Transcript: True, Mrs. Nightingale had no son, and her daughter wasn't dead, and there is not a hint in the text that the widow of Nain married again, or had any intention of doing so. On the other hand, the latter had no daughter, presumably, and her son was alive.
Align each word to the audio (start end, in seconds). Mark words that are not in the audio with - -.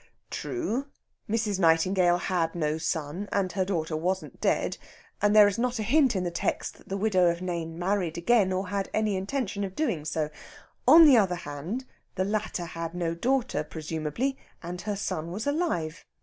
True, 0.31 0.87
Mrs. 1.29 1.59
Nightingale 1.59 2.17
had 2.17 2.55
no 2.55 2.79
son, 2.79 3.29
and 3.31 3.51
her 3.51 3.63
daughter 3.63 3.95
wasn't 3.95 4.41
dead, 4.41 4.79
and 5.21 5.35
there 5.35 5.47
is 5.47 5.59
not 5.59 5.77
a 5.77 5.83
hint 5.83 6.15
in 6.15 6.23
the 6.23 6.31
text 6.31 6.79
that 6.79 6.89
the 6.89 6.97
widow 6.97 7.27
of 7.29 7.43
Nain 7.43 7.77
married 7.77 8.17
again, 8.17 8.51
or 8.51 8.69
had 8.69 8.89
any 8.95 9.15
intention 9.15 9.63
of 9.63 9.75
doing 9.75 10.03
so. 10.03 10.31
On 10.87 11.05
the 11.05 11.17
other 11.17 11.35
hand, 11.35 11.85
the 12.15 12.25
latter 12.25 12.65
had 12.65 12.95
no 12.95 13.13
daughter, 13.13 13.63
presumably, 13.63 14.39
and 14.63 14.81
her 14.81 14.95
son 14.95 15.29
was 15.29 15.45
alive. 15.45 16.03